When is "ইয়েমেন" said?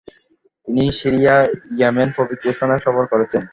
1.73-2.09